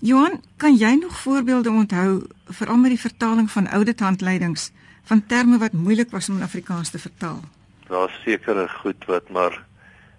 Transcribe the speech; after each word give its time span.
Johan, 0.00 0.40
kan 0.56 0.76
jy 0.76 0.94
nog 1.00 1.16
voorbeelde 1.16 1.70
onthou 1.70 2.26
veral 2.44 2.76
met 2.76 2.92
die 2.92 3.00
vertaling 3.00 3.50
van 3.50 3.68
oudithandleidings 3.68 4.70
van 5.08 5.26
terme 5.26 5.58
wat 5.58 5.72
moeilik 5.72 6.10
was 6.10 6.28
om 6.28 6.36
in 6.36 6.42
Afrikaans 6.42 6.90
te 6.90 6.98
vertaal? 6.98 7.40
Daar's 7.88 8.20
sekere 8.24 8.68
goed 8.68 9.04
wat 9.04 9.28
maar 9.28 9.64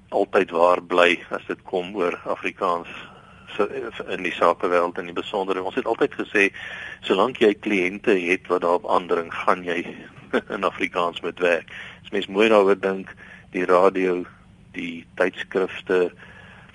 altyd 0.09 0.51
waar 0.51 0.81
bly 0.81 1.19
as 1.29 1.45
dit 1.45 1.61
kom 1.63 1.95
oor 1.95 2.17
Afrikaans 2.25 2.89
in 4.07 4.23
die 4.23 4.33
sakewêreld 4.33 4.97
en 4.97 5.07
in 5.07 5.17
besonder 5.17 5.61
ons 5.63 5.75
het 5.75 5.85
altyd 5.85 6.13
gesê 6.13 6.43
solank 7.05 7.41
jy 7.41 7.53
kliënte 7.53 8.13
het 8.13 8.47
wat 8.47 8.61
daarop 8.65 8.85
aandring 8.89 9.29
gaan 9.33 9.63
jy 9.65 9.83
in 10.55 10.63
Afrikaans 10.63 11.21
moet 11.21 11.39
werk. 11.39 11.69
As 12.03 12.11
mens 12.11 12.27
mooi 12.27 12.49
daaroor 12.49 12.79
dink, 12.79 13.13
die 13.53 13.65
radio, 13.65 14.23
die 14.73 15.05
tydskrifte, 15.15 16.11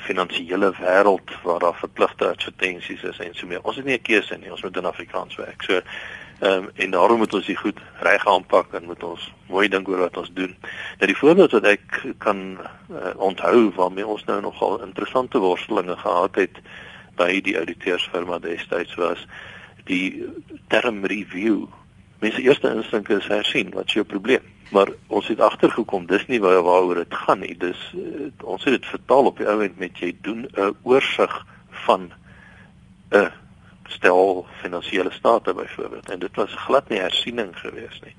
finansiële 0.02 0.72
wêreld 0.78 1.30
waar 1.42 1.58
daar 1.58 1.78
verpligte 1.78 2.28
advertensies 2.28 3.02
is 3.02 3.18
en 3.18 3.34
so 3.34 3.46
meer. 3.46 3.62
Ons 3.62 3.76
het 3.76 3.84
nie 3.84 3.98
'n 3.98 4.02
keuse 4.02 4.36
nie, 4.36 4.50
ons 4.50 4.62
moet 4.62 4.76
in 4.76 4.90
Afrikaans 4.90 5.36
werk. 5.36 5.62
So 5.62 5.80
ehm 6.42 6.64
um, 6.64 6.70
en 6.74 6.90
daarom 6.90 7.18
moet 7.18 7.34
ons 7.34 7.46
dit 7.46 7.58
goed 7.58 7.78
reg 8.00 8.26
aanpak 8.26 8.72
en 8.74 8.84
moet 8.84 9.02
ons 9.02 9.32
mooi 9.46 9.68
dink 9.68 9.88
oor 9.88 9.98
wat 9.98 10.16
ons 10.16 10.30
doen. 10.34 10.56
Nou 10.98 11.06
die 11.06 11.16
voorbeeld 11.16 11.50
wat 11.50 11.64
ek 11.64 12.02
kan 12.18 12.58
uh, 12.58 13.12
onthou 13.16 13.70
waarmee 13.76 14.06
ons 14.06 14.24
nou 14.24 14.40
nogal 14.40 14.82
interessante 14.82 15.38
worstelinge 15.38 15.96
gehad 15.96 16.34
het 16.34 16.58
by 17.16 17.40
die 17.40 17.56
auditeursfirma 17.56 18.38
destyds 18.38 18.94
was 18.94 19.26
die 19.84 20.26
term 20.68 21.04
review. 21.04 21.66
Mense 22.18 22.42
eerste 22.42 22.74
instink 22.74 23.08
is 23.08 23.26
hersien, 23.26 23.70
wat 23.74 23.86
is 23.86 24.00
jou 24.00 24.04
probleem? 24.04 24.51
Maar 24.72 24.88
ons 25.12 25.28
het 25.28 25.40
agtergekom 25.40 26.06
dis 26.08 26.26
nie 26.26 26.40
waar 26.40 26.62
waaroor 26.64 27.02
dit 27.02 27.14
gaan 27.24 27.42
nie. 27.44 27.54
Dis 27.60 27.80
uh, 27.96 28.30
ons 28.42 28.64
het 28.64 28.78
dit 28.78 28.86
vertaal 28.88 29.28
op 29.30 29.40
die 29.40 29.48
ou 29.48 29.60
end 29.62 29.78
met 29.78 29.98
jy 30.00 30.14
doen 30.24 30.46
'n 30.48 30.74
oorsig 30.82 31.34
van 31.84 32.12
'n 33.12 33.30
stel 33.88 34.46
finansiële 34.62 35.12
state 35.12 35.54
byvoorbeeld 35.54 36.10
en 36.10 36.18
dit 36.18 36.36
was 36.36 36.54
glad 36.54 36.88
nie 36.88 36.98
hersiening 36.98 37.52
gewees 37.58 38.00
nie. 38.04 38.14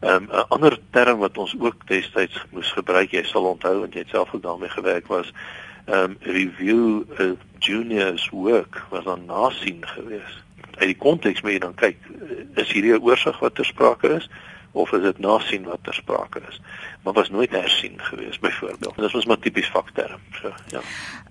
Ehm, 0.00 0.22
'n 0.22 0.34
um, 0.34 0.44
ander 0.48 0.78
term 0.90 1.18
wat 1.18 1.38
ons 1.38 1.54
ook 1.58 1.86
destyds 1.86 2.44
moes 2.50 2.72
gebruik, 2.72 3.10
jy 3.10 3.22
sal 3.22 3.44
onthou 3.44 3.80
want 3.80 3.92
jy 3.92 4.00
het 4.00 4.08
self 4.08 4.34
ook 4.34 4.42
daarmee 4.42 4.68
gewerk 4.68 5.06
was 5.06 5.32
um, 5.86 6.16
review 6.20 7.02
a 7.20 7.34
junior's 7.58 8.28
work 8.30 8.82
was 8.90 9.04
dan 9.04 9.24
nasien 9.24 9.86
geweest. 9.86 10.42
Uit 10.78 10.92
die 10.92 10.96
konteks 10.96 11.40
moet 11.40 11.52
jy 11.52 11.58
dan 11.58 11.74
kyk, 11.74 11.96
is 12.54 12.72
hierdie 12.72 12.94
'n 12.94 13.02
oorsig 13.02 13.38
wat 13.38 13.54
ter 13.54 13.64
sprake 13.64 14.08
is? 14.08 14.28
Of 14.72 14.92
is 14.92 15.02
dit 15.02 15.18
nasien 15.18 15.64
wat 15.64 15.78
ter 15.82 15.94
sprake 15.94 16.40
is. 16.48 16.60
Maar 17.02 17.12
was 17.12 17.30
nooit 17.30 17.50
hersien 17.50 17.94
gewees 17.96 18.38
byvoorbeeld. 18.38 18.96
Dit 18.96 19.12
was 19.12 19.24
maar 19.24 19.38
tipies 19.38 19.66
fakterm 19.66 20.20
so 20.42 20.52
ja. 20.68 20.80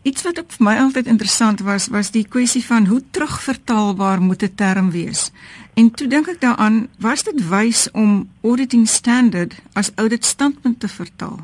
Iets 0.01 0.23
wat 0.23 0.39
ook 0.39 0.51
vir 0.51 0.63
my 0.63 0.75
altyd 0.79 1.05
interessant 1.05 1.61
was 1.61 1.87
was 1.87 2.11
die 2.11 2.25
kwessie 2.27 2.63
van 2.65 2.85
hoe 2.85 3.01
terugvertaalbaar 3.11 4.21
moet 4.21 4.43
'n 4.43 4.55
term 4.55 4.91
wees. 4.91 5.31
En 5.73 5.91
toe 5.91 6.07
dink 6.07 6.27
ek 6.27 6.41
daaraan 6.41 6.87
was 6.99 7.23
dit 7.23 7.47
wys 7.49 7.91
om 7.91 8.29
auditing 8.41 8.87
standard 8.87 9.53
as 9.73 9.91
audit 9.95 10.25
standpunt 10.25 10.79
te 10.79 10.87
vertaal? 10.87 11.39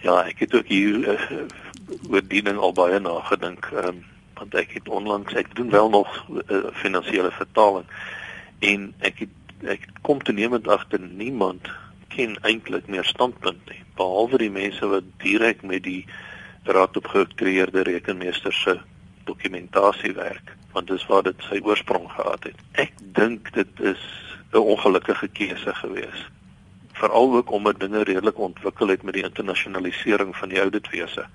Ja 0.00 0.24
ek 0.26 0.38
het 0.38 0.54
ook 0.54 0.66
hier 0.66 0.94
uh, 1.08 1.42
oor 2.10 2.22
die 2.28 2.42
ding 2.42 2.58
al 2.58 2.72
baie 2.72 3.00
nagedink 3.00 3.70
um, 3.84 4.04
want 4.38 4.54
ek 4.54 4.72
het 4.72 4.88
onlangs 4.88 5.34
ek 5.34 5.54
doen 5.56 5.70
wel 5.70 5.90
nog 5.90 6.24
uh, 6.28 6.70
finansiële 6.72 7.30
vertaling. 7.30 7.84
En 8.58 8.94
ek 8.98 9.18
het 9.18 9.34
ek 9.66 9.88
kom 10.02 10.22
toenemend 10.22 10.68
agter 10.68 11.00
niemand 11.00 11.68
ken 12.08 12.36
eintlik 12.42 12.86
meer 12.86 13.04
standpunt 13.04 13.64
nie 13.70 13.82
behalwe 13.98 14.38
die 14.38 14.50
mense 14.50 14.86
wat 14.86 15.04
direk 15.22 15.62
met 15.62 15.82
die 15.82 16.06
raad 16.64 16.96
op 16.96 17.06
gekreëerde 17.06 17.82
rekenmeester 17.82 18.52
se 18.52 18.78
dokumentasie 19.24 20.14
werk 20.14 20.54
want 20.72 20.88
dis 20.88 21.06
waar 21.06 21.22
dit 21.22 21.46
sy 21.48 21.58
oorsprong 21.64 22.06
gehad 22.12 22.44
het. 22.44 22.58
Ek 22.72 22.92
dink 23.16 23.52
dit 23.54 23.80
is 23.80 24.02
'n 24.52 24.58
ongelukkige 24.58 25.28
keuse 25.28 25.74
gewees 25.74 26.26
veral 26.98 27.34
ook 27.34 27.50
omdat 27.50 27.80
dinge 27.80 28.02
redelik 28.02 28.38
ontwikkel 28.38 28.88
het 28.88 29.02
met 29.02 29.14
die 29.14 29.22
internasionalisering 29.22 30.36
van 30.36 30.48
die 30.48 30.60
ouditwese 30.60 31.26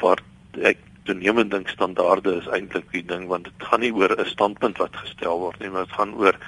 waar 0.00 0.22
ek 0.62 0.78
toenemend 1.04 1.50
dink 1.50 1.68
standaarde 1.68 2.36
is 2.40 2.46
eintlik 2.56 2.86
die 2.92 3.04
ding 3.04 3.26
want 3.32 3.44
dit 3.50 3.66
gaan 3.68 3.80
nie 3.84 3.92
oor 3.92 4.14
'n 4.16 4.30
standpunt 4.30 4.78
wat 4.78 4.96
gestel 4.96 5.38
word 5.38 5.58
nie 5.60 5.68
maar 5.68 5.86
dit 5.86 5.96
gaan 5.98 6.14
oor 6.14 6.38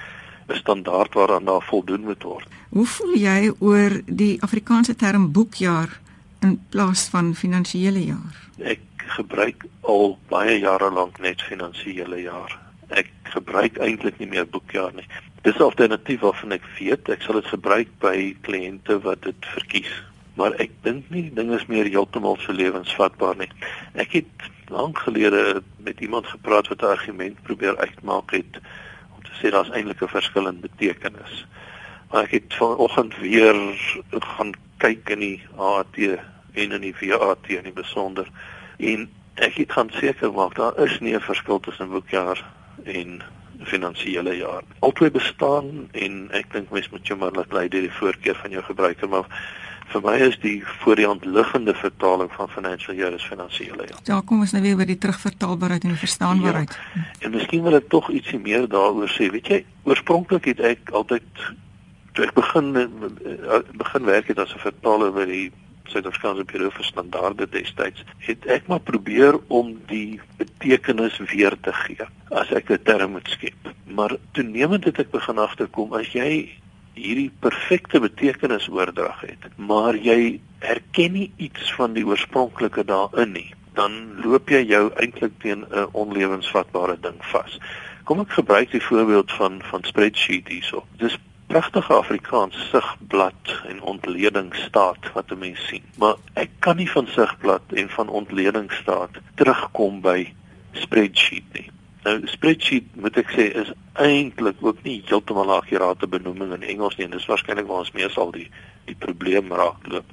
'n 0.48 0.54
standaard 0.54 1.14
waaraan 1.14 1.44
daar 1.44 1.62
voldoen 1.62 2.00
moet 2.00 2.22
word. 2.22 2.48
Hoe 2.68 2.86
voel 2.86 3.16
jy 3.16 3.52
oor 3.58 4.00
die 4.06 4.42
Afrikaanse 4.42 4.96
term 4.96 5.32
boekjaar 5.32 6.00
in 6.40 6.60
plaas 6.68 7.08
van 7.08 7.34
finansiële 7.34 8.04
jaar? 8.04 8.34
Ek 8.58 8.80
gebruik 8.96 9.64
al 9.80 10.18
baie 10.28 10.58
jare 10.58 10.90
lank 10.90 11.18
net 11.18 11.42
finansiële 11.42 12.22
jaar. 12.22 12.58
Ek 12.88 13.10
gebruik 13.22 13.78
eintlik 13.78 14.18
nie 14.18 14.28
meer 14.28 14.46
boekjaar 14.46 14.92
nie. 14.94 15.06
Dis 15.42 15.56
'n 15.56 15.62
alternatief 15.62 16.20
waarvan 16.20 16.52
ek 16.52 16.64
weet 16.78 17.08
ek 17.08 17.22
sal 17.22 17.34
dit 17.34 17.46
gebruik 17.46 17.88
by 17.98 18.36
kliënte 18.42 19.00
wat 19.02 19.22
dit 19.22 19.46
verkies. 19.54 19.92
Maar 20.34 20.52
ek 20.60 20.70
dink 20.82 21.10
nie 21.10 21.30
ding 21.34 21.52
is 21.54 21.66
meer 21.66 21.88
heeltemal 21.88 22.36
so 22.36 22.52
lewensvatbaar 22.52 23.36
nie. 23.36 23.50
Ek 23.94 24.12
het 24.12 24.50
lank 24.68 24.98
gelede 24.98 25.62
met 25.76 26.00
iemand 26.00 26.26
gepraat 26.26 26.68
wat 26.68 26.82
'n 26.82 26.92
argument 26.96 27.42
probeer 27.42 27.76
uitmaak 27.76 28.30
het 28.30 28.60
sê 29.40 29.50
daar's 29.50 29.70
eintlik 29.70 30.02
'n 30.02 30.08
verskil 30.08 30.46
in 30.46 30.60
betekenis. 30.60 31.46
Maar 32.10 32.22
ek 32.22 32.30
het 32.30 32.54
vanoggend 32.54 33.16
weer 33.16 33.54
gaan 34.10 34.54
kyk 34.78 35.08
in 35.08 35.18
die 35.18 35.42
AT 35.56 35.96
en 36.52 36.72
in 36.72 36.80
die 36.80 36.94
VAT 36.94 37.48
in 37.48 37.72
besonder 37.74 38.26
en 38.78 39.08
ek 39.34 39.54
het 39.54 39.72
gaan 39.72 39.90
seker 39.90 40.32
maak 40.32 40.54
daar 40.54 40.78
is 40.78 41.00
nie 41.00 41.14
'n 41.14 41.20
verskil 41.20 41.60
tussen 41.60 41.90
boekjaar 41.90 42.44
en 42.84 43.22
finansiële 43.64 44.36
jaar. 44.36 44.62
Albei 44.78 45.10
bestaan 45.10 45.88
en 45.92 46.28
ek 46.30 46.52
dink 46.52 46.70
mens 46.70 46.88
moet 46.88 47.06
jou 47.06 47.18
maar 47.18 47.32
laat 47.32 47.52
lei 47.52 47.68
deur 47.68 47.80
die 47.80 47.98
voorkeur 48.00 48.34
van 48.34 48.50
jou 48.50 48.62
gebruiker 48.62 49.08
maar 49.08 49.26
vir 49.92 50.02
my 50.02 50.14
is 50.26 50.38
die 50.42 50.56
voor 50.82 50.98
die 50.98 51.06
hand 51.06 51.24
liggende 51.24 51.74
vertaling 51.74 52.30
van 52.32 52.48
financial 52.48 52.96
year 52.96 53.14
is 53.14 53.26
finansiële 53.26 53.86
jaar. 53.88 54.00
Ja, 54.08 54.20
kom 54.24 54.40
ons 54.40 54.52
nou 54.52 54.62
weer 54.62 54.76
by 54.76 54.86
die 54.88 54.98
terugvertaalbaarheid 54.98 55.86
en 55.86 55.94
die 55.94 56.02
verstaanbaarheid. 56.02 56.78
Ja, 56.94 57.04
en 57.20 57.36
miskien 57.36 57.62
wil 57.66 57.78
ek 57.78 57.88
tog 57.92 58.10
ietsie 58.10 58.40
meer 58.42 58.66
daaroor 58.70 59.10
sê. 59.12 59.30
Weet 59.30 59.52
jy, 59.52 59.60
oorspronklik 59.84 60.50
het 60.52 60.64
ek 60.74 60.90
altyd 60.90 61.46
toe 62.16 62.26
ek 62.26 62.34
begin 62.34 62.72
eh, 62.80 63.62
begin 63.76 64.04
werk 64.08 64.28
het 64.32 64.42
as 64.42 64.54
'n 64.54 64.64
vertaler 64.64 65.12
by 65.12 65.26
die 65.28 65.46
Suid-Afrikaanse 65.86 66.44
Bureau 66.50 66.72
vir 66.74 66.84
Standaarde 66.84 67.46
destyds, 67.46 68.02
het 68.26 68.46
ek 68.50 68.66
maar 68.66 68.82
probeer 68.82 69.38
om 69.48 69.76
die 69.86 70.20
betekenis 70.40 71.20
weer 71.30 71.54
te 71.62 71.72
gee 71.72 72.06
as 72.30 72.50
ek 72.50 72.70
'n 72.70 72.82
term 72.82 73.12
moet 73.12 73.28
skep. 73.28 73.74
Maar 73.84 74.16
toenemend 74.32 74.84
het 74.84 74.98
ek 74.98 75.10
begin 75.10 75.38
agterkom 75.38 75.92
as 75.94 76.12
jy 76.12 76.50
hierdie 76.96 77.30
perfekte 77.40 78.00
betekenisoordrag 78.00 79.20
het, 79.20 79.48
maar 79.56 79.96
jy 79.96 80.40
erken 80.64 81.12
nie 81.12 81.28
iets 81.36 81.72
van 81.76 81.94
die 81.96 82.06
oorspronklike 82.06 82.84
daarin 82.88 83.32
nie, 83.36 83.50
dan 83.76 83.92
loop 84.24 84.50
jy 84.50 84.62
jou 84.64 84.88
eintlik 84.96 85.36
teen 85.44 85.64
'n 85.68 85.88
onlewensvatbare 85.92 86.96
ding 87.00 87.20
vas. 87.32 87.58
Kom 88.04 88.20
ek 88.20 88.32
gebruik 88.38 88.70
die 88.70 88.82
voorbeeld 88.82 89.32
van 89.32 89.62
van 89.70 89.82
spreadsheet 89.84 90.48
hierso. 90.48 90.84
Dis 90.98 91.18
pragtige 91.46 91.92
Afrikaans 91.92 92.68
sigblad 92.70 93.62
en 93.68 93.80
ontledingsstaat 93.82 95.12
wat 95.14 95.30
'n 95.30 95.38
mens 95.38 95.66
sien. 95.66 95.82
Maar 95.98 96.14
ek 96.34 96.50
kan 96.58 96.76
nie 96.76 96.90
van 96.90 97.06
sigblad 97.06 97.62
en 97.72 97.88
van 97.88 98.08
ontledingsstaat 98.08 99.10
terugkom 99.34 100.00
by 100.00 100.32
spreadsheet 100.72 101.52
nie. 101.52 101.70
Nou 102.06 102.20
spreadsheet 102.30 102.92
moet 103.02 103.16
ek 103.18 103.32
sê 103.34 103.44
is 103.58 103.70
eintlik 103.98 104.60
ook 104.62 104.84
nie 104.86 105.00
heeltemal 105.08 105.48
'n 105.50 105.58
akkurate 105.58 106.06
benoeming 106.06 106.52
in 106.54 106.66
Engels 106.72 106.96
nie 106.96 107.06
en 107.06 107.16
dis 107.16 107.26
waarskynlik 107.26 107.66
waar 107.66 107.82
ons 107.82 107.96
meesal 107.98 108.30
die 108.30 108.46
die 108.86 108.94
probleem 108.94 109.50
raakloop. 109.50 110.06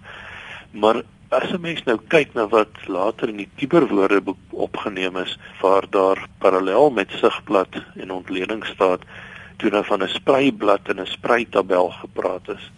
Maar 0.71 1.03
as 1.29 1.53
'n 1.53 1.61
mens 1.61 1.83
nou 1.83 1.97
kyk 2.07 2.33
na 2.33 2.47
wat 2.47 2.87
later 2.87 3.29
in 3.29 3.37
die 3.37 3.49
Tiberwoordeboek 3.57 4.37
opgeneem 4.49 5.17
is 5.17 5.37
waar 5.61 5.85
daar 5.89 6.27
parallel 6.39 6.89
met 6.89 7.13
sigblad 7.21 7.77
en 7.95 8.11
ontleding 8.11 8.65
staat 8.65 9.01
toe 9.57 9.69
dan 9.69 9.85
van 9.85 10.03
'n 10.03 10.07
spreiblad 10.07 10.89
en 10.89 10.99
'n 10.99 11.05
spreitabel 11.05 11.89
gepraat 11.89 12.49
is. 12.49 12.71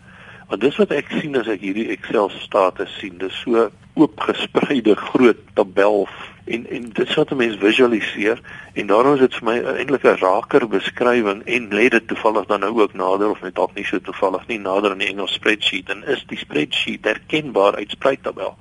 Want 0.47 0.61
dis 0.61 0.75
wat 0.75 0.91
ek 0.91 1.07
sien 1.09 1.37
as 1.37 1.47
ek 1.47 1.61
hierdie 1.61 1.89
Excel 1.89 2.29
state 2.29 2.85
sien, 2.99 3.17
dis 3.17 3.39
so 3.39 3.71
oopgespreide 3.93 4.95
groot 4.95 5.39
tabel 5.53 6.07
en 6.45 6.69
en 6.69 6.89
dit 6.93 7.13
wat 7.13 7.31
'n 7.31 7.35
mens 7.35 7.57
visualiseer. 7.59 8.41
En 8.73 8.87
daarom 8.87 9.13
is 9.13 9.19
dit 9.19 9.35
vir 9.35 9.43
my 9.43 9.57
eintlik 9.59 10.03
'n 10.03 10.17
raker 10.19 10.67
beskrywing 10.67 11.43
en 11.43 11.73
lê 11.73 11.87
dit 11.87 12.07
toevallig 12.07 12.45
dan 12.45 12.59
nou 12.59 12.81
ook 12.81 12.93
nader 12.93 13.29
of 13.29 13.41
net 13.41 13.55
dalk 13.55 13.73
nie 13.73 13.85
so 13.85 13.99
toevallig 13.99 14.47
nie 14.47 14.59
nader 14.59 14.91
aan 14.91 14.97
die 14.97 15.07
Engels 15.07 15.33
spreadsheet. 15.33 15.89
En 15.89 16.03
is 16.07 16.25
die 16.27 16.37
spreadsheet 16.37 17.05
herkenbaar 17.05 17.75
uit 17.75 17.91
spreitabel 17.91 18.57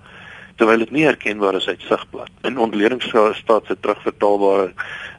terwyl 0.56 0.78
dit 0.78 0.90
nie 0.90 1.04
herkenbaar 1.04 1.54
is 1.54 1.66
uit 1.66 1.80
sigblad. 1.80 2.30
In 2.42 2.58
ontledingstaat 2.58 3.66
se 3.66 3.76
terugvertaalbare 3.80 4.72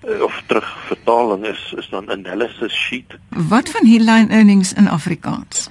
eh, 0.08 0.22
of 0.22 0.44
terugvertaling 0.48 1.46
is 1.46 1.74
is 1.78 1.90
dan 1.90 2.12
analysis 2.12 2.74
sheet. 2.74 3.18
Wat 3.30 3.70
van 3.70 3.86
headline 3.86 4.30
earnings 4.30 4.74
in 4.74 4.88
Afrikaans 4.88 5.70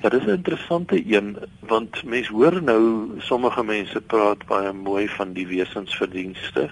Ja, 0.00 0.08
dit 0.08 0.20
is 0.20 0.26
'n 0.26 0.30
interessante 0.30 1.02
een 1.06 1.36
want 1.60 2.04
mense 2.04 2.32
hoor 2.32 2.62
nou 2.62 3.10
sommige 3.18 3.64
mense 3.64 4.00
praat 4.00 4.46
baie 4.46 4.72
mooi 4.72 5.08
van 5.08 5.32
die 5.32 5.46
wesensverdienste 5.46 6.70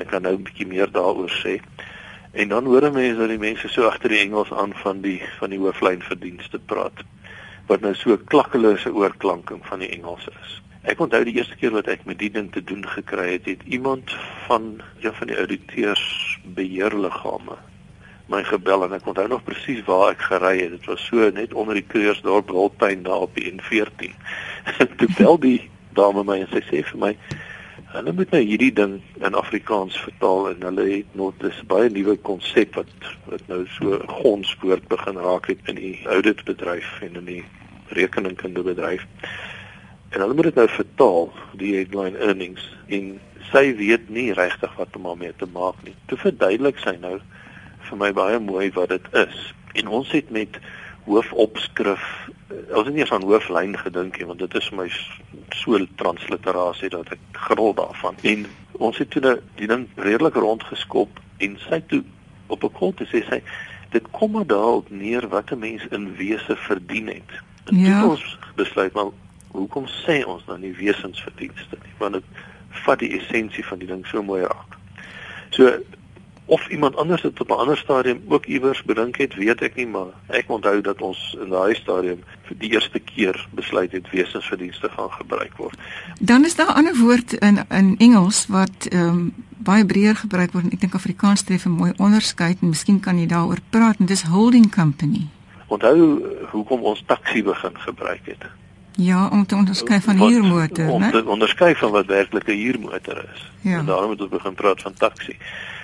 Ek 0.00 0.08
kan 0.08 0.22
nou 0.22 0.34
'n 0.34 0.42
bietjie 0.42 0.66
meer 0.66 0.90
daaroor 0.90 1.32
sê. 1.44 1.60
En 2.32 2.48
dan 2.48 2.64
hoor 2.64 2.92
mense 2.92 3.18
dat 3.18 3.28
die 3.28 3.38
mense 3.38 3.68
so 3.68 3.86
agter 3.86 4.08
die 4.08 4.18
Engels 4.18 4.52
aan 4.52 4.72
van 4.74 5.00
die 5.00 5.20
van 5.38 5.50
die 5.50 5.58
hooflyn 5.58 6.02
verdienste 6.02 6.58
praat 6.58 7.04
wat 7.66 7.80
nou 7.80 7.94
so 7.94 8.16
klakkelose 8.16 8.94
oorklanking 8.94 9.60
van 9.66 9.78
die 9.78 9.88
Engels 9.88 10.26
is. 10.42 10.62
Ek 10.82 11.00
onthou 11.00 11.24
die 11.24 11.34
eerste 11.34 11.56
keer 11.56 11.70
wat 11.70 11.86
ek 11.86 12.04
met 12.04 12.18
die 12.18 12.30
ding 12.30 12.52
te 12.52 12.64
doen 12.64 12.88
gekry 12.88 13.32
het, 13.32 13.44
het 13.44 13.62
iemand 13.64 14.16
van 14.46 14.80
een 15.00 15.12
van 15.12 15.26
die 15.26 15.36
auditeurs 15.36 16.38
beheerliggame 16.44 17.56
my 18.32 18.42
gebel 18.48 18.86
en 18.86 18.96
ek 18.96 19.06
onthou 19.06 19.28
nog 19.28 19.44
presies 19.46 19.84
waar 19.86 20.14
ek 20.14 20.26
gery 20.30 20.56
het. 20.62 20.74
Dit 20.78 20.88
was 20.90 21.04
so 21.06 21.28
net 21.36 21.54
onder 21.54 21.78
die 21.78 21.86
Krugersdorp 21.86 22.50
Wildtuin 22.50 23.04
daar 23.06 23.28
op 23.28 23.36
die 23.36 23.52
N14. 23.52 24.16
Toe 24.98 25.10
bel 25.18 25.40
die 25.42 25.58
dame 25.96 26.24
my 26.24 26.40
en 26.42 26.52
sy 26.52 26.64
sê 26.70 26.84
vir 26.88 27.00
my 27.06 27.16
hulle 27.92 28.12
moet 28.16 28.30
nou 28.32 28.40
hierdie 28.40 28.72
ding 28.72 28.94
in 29.20 29.34
Afrikaans 29.36 29.96
vertaal 30.00 30.46
en 30.52 30.62
hulle 30.64 30.84
het 30.88 31.16
nog 31.18 31.34
dis 31.42 31.58
baie 31.68 31.90
nuwe 31.92 32.14
konsep 32.24 32.78
wat 32.78 33.08
wat 33.28 33.42
nou 33.50 33.60
so 33.76 33.98
gonswoord 34.22 34.86
begin 34.88 35.20
raak 35.20 35.50
het 35.52 35.68
in 35.68 35.76
die 35.80 35.94
auditbedryf 36.14 36.88
en 37.04 37.18
in 37.20 37.28
die 37.28 37.42
rekeningkundebedryf. 37.98 39.04
En 40.12 40.24
hulle 40.24 40.38
moet 40.38 40.48
dit 40.48 40.60
nou 40.60 40.68
vertaal 40.72 41.28
die 41.60 41.74
headline 41.76 42.16
earnings 42.24 42.64
en 42.88 43.12
sy 43.52 43.66
weet 43.76 44.08
nie 44.08 44.30
regtig 44.36 44.72
wat 44.80 44.96
om 44.96 45.10
daarmee 45.10 45.36
te 45.36 45.48
maak 45.52 45.76
nie. 45.84 45.94
Toe 46.08 46.20
verduidelik 46.24 46.80
sy 46.80 46.96
nou 47.00 47.18
vir 47.92 48.00
my 48.00 48.12
baie 48.16 48.38
mooi 48.40 48.70
wat 48.76 48.88
dit 48.88 49.08
is. 49.20 49.52
En 49.76 49.88
ons 50.00 50.10
het 50.16 50.30
met 50.32 50.56
hoofopskrif 51.04 52.02
eh, 52.48 52.76
ons 52.76 52.86
het 52.86 52.94
nie 52.94 53.02
eens 53.02 53.12
aan 53.12 53.26
hooflyn 53.26 53.76
gedink 53.78 54.18
nie 54.18 54.28
want 54.28 54.40
dit 54.40 54.54
is 54.60 54.68
vir 54.70 54.84
my 54.84 54.88
so 55.58 55.78
transliterasie 56.00 56.92
dat 56.94 57.12
ek 57.16 57.40
grol 57.48 57.74
daarvan. 57.76 58.16
En 58.22 58.46
ons 58.82 58.98
het 58.98 59.10
toe 59.10 59.36
die 59.60 59.68
ding 59.68 59.88
redelik 60.00 60.38
rondgeskop 60.40 61.20
en 61.42 61.58
sy 61.68 61.82
toe 61.90 62.02
op 62.48 62.64
'n 62.64 62.72
kol 62.78 62.94
te 62.96 63.08
sê 63.10 63.24
sy 63.28 63.42
dit 63.92 64.06
kom 64.16 64.32
maar 64.32 64.46
daarop 64.46 64.90
neer 64.90 65.28
wat 65.28 65.52
'n 65.52 65.58
mens 65.58 65.84
in 65.90 66.14
wese 66.16 66.56
verdien 66.56 67.08
het. 67.08 67.32
En 67.66 67.78
ja. 67.78 68.06
ons 68.06 68.38
besluit 68.56 68.92
maar 68.92 69.12
hoekom 69.52 69.86
sê 69.86 70.24
ons 70.24 70.44
dan 70.46 70.60
nie 70.60 70.74
wesensverdienste 70.76 71.76
nie 71.82 71.96
want 71.98 72.12
dit 72.12 72.24
vat 72.84 72.98
die 72.98 73.18
essensie 73.18 73.64
van 73.64 73.78
die 73.78 73.88
ding 73.88 74.06
so 74.06 74.22
mooi 74.22 74.42
raak. 74.42 74.78
So 75.50 75.82
of 76.46 76.68
iemand 76.68 76.96
anders 76.96 77.22
dit 77.22 77.40
op 77.40 77.48
'n 77.48 77.52
ander 77.52 77.76
stadium 77.76 78.22
ook 78.28 78.46
iewers 78.46 78.82
bedink 78.82 79.16
het, 79.16 79.34
weet 79.34 79.60
ek 79.60 79.74
nie, 79.74 79.86
maar 79.86 80.06
ek 80.26 80.44
onthou 80.46 80.80
dat 80.80 81.00
ons 81.00 81.36
in 81.42 81.48
daai 81.48 81.74
stadium 81.74 82.24
vir 82.42 82.56
die 82.58 82.70
eerste 82.72 82.98
keer 82.98 83.48
besluit 83.50 83.92
het 83.92 84.10
wesensverdienste 84.10 84.88
gaan 84.88 85.10
gebruik 85.10 85.56
word. 85.56 85.78
Dan 86.20 86.44
is 86.44 86.54
daar 86.54 86.66
'n 86.66 86.74
ander 86.74 86.96
woord 86.96 87.32
in 87.32 87.58
in 87.70 87.94
Engels 87.98 88.46
wat 88.46 88.86
ehm 88.90 89.08
um, 89.08 89.34
baie 89.56 89.86
breër 89.86 90.16
gebruik 90.16 90.52
word 90.52 90.64
en 90.64 90.72
ek 90.72 90.80
dink 90.80 90.94
Afrikaans 90.94 91.42
tref 91.42 91.64
'n 91.64 91.70
mooi 91.70 91.92
onderskeid 91.96 92.56
en 92.60 92.68
miskien 92.68 93.00
kan 93.00 93.18
jy 93.18 93.26
daaroor 93.26 93.58
praat 93.70 93.98
en 93.98 94.06
dis 94.06 94.22
holding 94.22 94.74
company. 94.74 95.28
Onthou 95.66 96.22
hoekom 96.50 96.80
ons 96.80 97.02
taxi 97.06 97.42
begin 97.42 97.78
gebruik 97.78 98.20
het. 98.24 98.61
Ja, 98.96 99.28
om 99.28 99.46
te 99.46 99.54
onderskei 99.54 100.00
van 100.00 100.16
huurmotor, 100.16 100.84
né? 100.84 100.90
Om 100.90 101.10
te 101.10 101.24
onderskei 101.26 101.74
van 101.74 101.90
wat 101.90 102.06
werklik 102.06 102.46
'n 102.46 102.50
huurmotor 102.50 103.24
is. 103.34 103.50
Ja. 103.60 103.78
En 103.78 103.84
daarom 103.84 104.10
het 104.10 104.20
ons 104.20 104.30
begin 104.30 104.54
praat 104.54 104.82
van 104.82 104.94
taxi. 104.94 105.36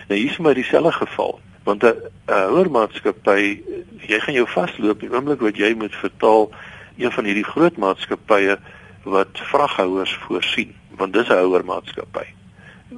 Nou 0.09 0.21
hier 0.21 0.31
is 0.31 0.37
maar 0.37 0.55
dieselfde 0.55 0.93
geval, 0.93 1.41
want 1.63 1.83
'n 1.83 1.95
houermaatskappy, 2.25 3.63
jy 4.07 4.21
gaan 4.21 4.35
jou 4.35 4.49
vasloop 4.49 5.01
die 5.01 5.15
oomblik 5.15 5.41
wat 5.41 5.57
jy 5.57 5.75
moet 5.75 5.95
vertaal 5.95 6.51
een 6.97 7.13
van 7.13 7.25
hierdie 7.25 7.45
groot 7.45 7.77
maatskappye 7.77 8.59
wat 9.03 9.29
vraghouers 9.33 10.15
voorsien, 10.15 10.75
want 10.97 11.13
dis 11.13 11.29
'n 11.29 11.33
houermaatskappy. 11.33 12.27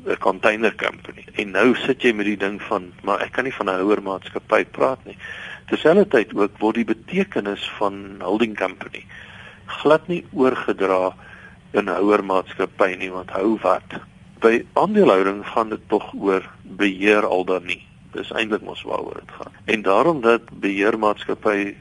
'n 0.06 0.18
container 0.18 0.74
company. 0.74 1.24
En 1.34 1.50
nou 1.50 1.74
sit 1.74 2.02
jy 2.02 2.12
met 2.12 2.26
die 2.26 2.36
ding 2.36 2.62
van, 2.62 2.92
maar 3.02 3.20
ek 3.20 3.32
kan 3.32 3.44
nie 3.44 3.54
van 3.54 3.66
'n 3.66 3.80
houermaatskappy 3.82 4.64
praat 4.64 5.04
nie. 5.04 5.16
Terselfdertyd 5.66 6.34
ook 6.34 6.58
word 6.58 6.74
die 6.74 6.84
betekenis 6.84 7.70
van 7.78 8.14
holding 8.18 8.58
company 8.58 9.04
glad 9.81 10.08
nie 10.08 10.25
oorgedra 10.32 11.14
in 11.72 11.88
houermaatskappy 11.88 12.96
nie, 12.99 13.11
want 13.14 13.31
hou 13.31 13.58
wat? 13.62 14.00
by 14.40 14.64
aandelehouding 14.72 15.44
gaan 15.46 15.69
dit 15.69 15.82
tog 15.88 16.12
oor 16.17 16.44
beheer 16.62 17.26
al 17.26 17.44
dan 17.44 17.67
nie. 17.69 17.81
Dis 18.14 18.32
eintlik 18.32 18.64
mos 18.67 18.82
waaroor 18.88 19.20
dit 19.20 19.34
gaan. 19.37 19.52
En 19.64 19.82
daarom 19.87 20.20
dat 20.25 20.49
beheermaatskappy 20.64 21.58
eh, 21.61 21.75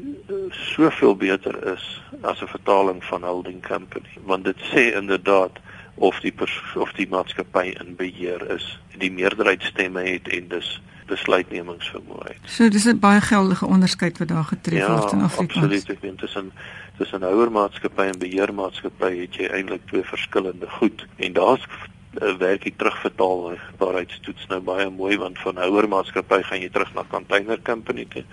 soveel 0.51 1.15
beter 1.15 1.55
is 1.73 1.85
as 2.21 2.41
'n 2.41 2.51
vertaling 2.51 3.03
van 3.03 3.23
holding 3.23 3.67
company, 3.67 4.11
want 4.23 4.43
dit 4.43 4.59
sê 4.71 4.93
inderdaad 4.95 5.59
of 5.99 6.19
die 6.23 6.33
of 6.75 6.91
die 6.95 7.07
maatskappy 7.11 7.73
in 7.83 7.95
beheer 7.99 8.43
is, 8.55 8.65
die 8.97 9.11
meerderheidsstemme 9.11 10.03
het 10.05 10.27
en 10.27 10.47
dus 10.47 10.77
besluitnemingsvermoë 11.09 12.27
het. 12.27 12.43
So 12.45 12.69
dis 12.69 12.85
'n 12.85 12.99
baie 12.99 13.21
geldige 13.21 13.65
onderskeid 13.65 14.17
wat 14.17 14.27
daar 14.27 14.43
getref 14.43 14.79
ja, 14.79 14.97
word 14.97 15.11
in 15.11 15.21
Afrika. 15.21 15.53
Ja, 15.53 15.61
absoluut. 15.61 15.89
Ek 15.89 16.01
dink 16.01 16.19
tussen 16.19 16.51
tussen 16.97 17.21
houermaatskappy 17.21 18.05
en 18.11 18.19
beheermaatskappy 18.19 19.11
het 19.19 19.35
jy 19.35 19.47
eintlik 19.47 19.87
twee 19.87 20.03
verskillende 20.03 20.69
goed. 20.69 21.07
En 21.15 21.33
daar's 21.33 21.65
'n 22.13 22.23
uh, 22.23 22.37
werkie 22.37 22.73
terugvertaal 22.75 23.57
waarheidstoets 23.77 24.47
nou 24.47 24.61
baie 24.61 24.89
mooi 24.89 25.17
want 25.17 25.39
van 25.39 25.57
houermaatskappy 25.57 26.41
gaan 26.41 26.61
jy 26.61 26.69
terug 26.69 26.93
na 26.93 27.03
container 27.09 27.59
company 27.61 28.05
toe 28.09 28.23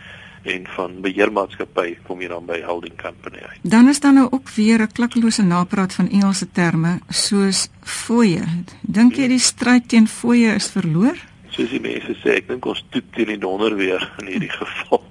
en 0.46 0.66
van 0.76 1.00
beheermaatskappy 1.04 1.96
kom 2.06 2.20
jy 2.22 2.28
dan 2.30 2.46
by 2.46 2.60
holding 2.66 2.96
company 3.00 3.42
uit. 3.42 3.58
Dan 3.62 3.88
is 3.88 4.00
daar 4.00 4.14
nou 4.14 4.26
ook 4.30 4.50
weer 4.54 4.82
'n 4.82 4.92
klikkelose 4.92 5.42
napraat 5.42 5.94
van 5.94 6.10
Engelse 6.10 6.50
terme 6.50 6.98
soos 7.08 7.68
fooie. 7.82 8.44
Dink 8.80 9.16
jy 9.16 9.28
die 9.28 9.38
stryd 9.38 9.88
teen 9.88 10.08
fooie 10.08 10.54
is 10.54 10.70
verloor? 10.70 11.16
Soos 11.48 11.70
die 11.70 11.80
mense 11.80 12.14
sê, 12.22 12.36
ek 12.36 12.48
dink 12.48 12.66
ons 12.66 12.84
toet 12.90 13.12
teen 13.12 13.26
die 13.26 13.38
donder 13.38 13.76
weer 13.76 14.12
in 14.20 14.26
hierdie 14.26 14.52
geval. 14.60 15.02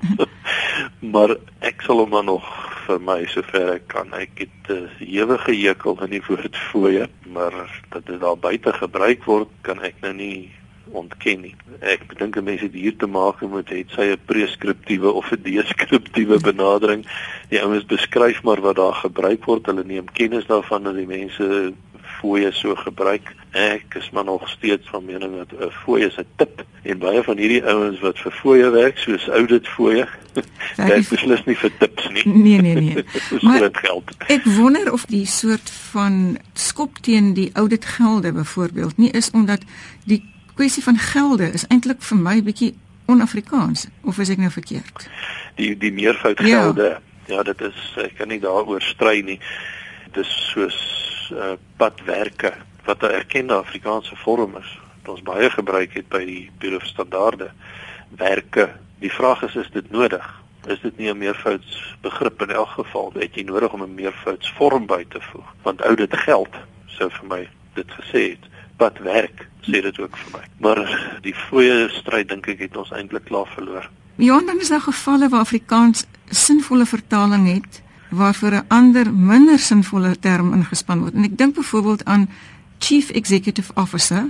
maar 1.14 1.36
ek 1.60 1.82
sal 1.82 1.98
hom 1.98 2.12
dan 2.12 2.26
nog 2.26 2.46
vir 2.86 3.00
my 3.00 3.26
sover 3.26 3.74
ek 3.76 3.88
kan. 3.88 4.14
Ek 4.14 4.32
het 4.38 4.70
'n 4.70 4.74
uh, 4.74 4.90
eh, 5.00 5.14
ewige 5.20 5.54
hekel 5.56 6.00
aan 6.02 6.10
die 6.10 6.26
woord 6.28 6.58
fooie, 6.58 7.10
maar 7.26 7.84
dat 7.90 8.06
dit 8.06 8.20
daar 8.20 8.38
buite 8.38 8.74
gebruik 8.74 9.24
word, 9.24 9.50
kan 9.62 9.82
ek 9.82 9.96
nou 10.02 10.14
nie 10.14 10.52
ontken 10.96 11.42
nie. 11.42 11.56
Ek 11.80 12.06
dink 12.18 12.42
mense 12.42 12.66
het 12.68 12.74
hier 12.74 12.96
te 12.98 13.08
maak 13.08 13.42
met 13.42 13.70
het 13.70 13.90
sy 13.96 14.12
'n 14.14 14.20
preskriptiewe 14.26 15.12
of 15.12 15.32
'n 15.32 15.42
deskriptiewe 15.44 16.40
benadering. 16.40 17.06
Die 17.50 17.62
ouens 17.62 17.86
beskryf 17.86 18.44
maar 18.44 18.62
wat 18.62 18.76
daar 18.76 18.94
gebruik 18.94 19.46
word. 19.46 19.66
Hulle 19.66 19.84
neem 19.84 20.12
kennis 20.12 20.46
daarvan 20.46 20.84
dat 20.84 20.96
die 20.96 21.08
mense 21.08 21.74
fooie 22.20 22.52
so 22.52 22.76
gebruik. 22.76 23.34
Ek 23.52 23.96
is 23.96 24.10
maar 24.12 24.26
nog 24.26 24.50
steeds 24.50 24.90
van 24.90 25.06
mening 25.06 25.38
dat 25.38 25.52
'n 25.60 25.72
fooi 25.72 26.06
is 26.06 26.18
'n 26.18 26.28
tip 26.36 26.66
en 26.84 26.98
baie 26.98 27.24
van 27.24 27.38
hierdie 27.38 27.64
ouens 27.66 28.00
wat 28.00 28.20
vir 28.20 28.32
fooie 28.32 28.70
werk, 28.70 28.98
soos 28.98 29.28
audit 29.28 29.68
fooie, 29.68 30.08
dit 30.34 31.10
beslis 31.10 31.44
nie 31.46 31.56
vir 31.56 31.72
tips 31.78 32.10
nie. 32.10 32.28
Nee, 32.28 32.62
nee, 32.62 32.76
nee. 32.76 33.06
maar 33.46 33.70
geld. 33.72 34.12
Ek 34.28 34.44
wonder 34.44 34.92
of 34.92 35.06
die 35.06 35.26
soort 35.26 35.70
van 35.70 36.38
skop 36.54 36.98
teen 37.02 37.34
die 37.34 37.50
audit 37.54 37.86
gelde 37.86 38.32
byvoorbeeld 38.32 38.98
nie 38.98 39.12
is 39.12 39.32
omdat 39.32 39.62
die 40.06 40.24
kwessie 40.56 40.84
van 40.84 40.98
gelde 40.98 41.52
is 41.52 41.68
eintlik 41.68 42.02
vir 42.02 42.18
my 42.18 42.42
bietjie 42.44 42.74
on-Afrikaans 43.12 43.88
of 44.04 44.20
is 44.20 44.32
ek 44.34 44.42
nou 44.42 44.52
verkeerd? 44.52 45.10
Die 45.60 45.74
die 45.78 45.92
meervoud 45.94 46.40
gelde. 46.40 46.88
Ja. 47.28 47.36
ja, 47.36 47.44
dit 47.44 47.62
is 47.62 47.82
ek 48.02 48.18
kan 48.20 48.32
nie 48.32 48.40
daaroor 48.40 48.82
stry 48.82 49.20
nie. 49.26 49.40
Dit 50.12 50.24
is 50.24 50.32
soos 50.52 50.80
uh, 51.34 51.56
padwerke 51.78 52.54
wat 52.86 53.04
'n 53.04 53.18
erkende 53.20 53.54
Afrikaanse 53.54 54.16
vorm 54.16 54.58
is 54.58 54.72
wat 55.02 55.14
ons 55.16 55.22
baie 55.22 55.50
gebruik 55.50 55.94
het 55.94 56.08
by 56.10 56.24
die 56.26 56.50
Bureau 56.60 56.80
van 56.80 56.90
Standaarde 56.90 57.52
werke. 58.18 58.70
Die 59.00 59.12
vraag 59.12 59.44
is 59.44 59.56
is 59.56 59.70
dit 59.72 59.92
nodig? 59.92 60.26
Is 60.68 60.82
dit 60.82 60.98
nie 60.98 61.10
'n 61.10 61.18
meervouds 61.18 61.96
begrip 62.02 62.42
in 62.42 62.52
elk 62.52 62.70
geval? 62.70 63.12
Het 63.14 63.36
jy 63.36 63.44
nodig 63.44 63.74
om 63.74 63.84
'n 63.84 63.94
meervouds 63.94 64.54
vorm 64.58 64.86
by 64.86 65.06
te 65.10 65.22
voeg? 65.22 65.54
Want 65.62 65.82
ou 65.82 65.96
dit 65.96 66.18
geld 66.18 66.54
sou 66.86 67.10
vir 67.12 67.28
my 67.28 67.50
dit 67.74 67.92
gesê 67.92 68.30
het. 68.30 68.55
Padwerk 68.78 69.48
sê 69.66 69.82
dit 69.82 70.00
ook 70.00 70.18
vir 70.18 70.32
my. 70.34 70.44
Maar 70.60 70.82
die 71.22 71.34
fooie 71.48 71.90
stryd 71.90 72.30
dink 72.30 72.48
ek 72.48 72.60
het 72.60 72.78
ons 72.78 72.92
eintlik 72.92 73.26
klaar 73.26 73.48
verloor. 73.56 73.90
Ja, 74.16 74.40
dan 74.40 74.60
is 74.60 74.70
daar 74.70 74.86
gevalle 74.86 75.30
waar 75.30 75.40
Afrikaans 75.40 76.06
sinvolle 76.30 76.86
vertaling 76.86 77.48
het 77.54 77.82
waarvoor 78.10 78.52
'n 78.52 78.66
ander 78.68 79.14
minder 79.14 79.60
sinvolle 79.60 80.20
term 80.20 80.54
ingespan 80.54 81.00
word. 81.00 81.14
En 81.14 81.24
ek 81.24 81.38
dink 81.38 81.56
byvoorbeeld 81.56 82.06
aan 82.06 82.30
Chief 82.80 83.10
Executive 83.10 83.72
Officer 83.74 84.26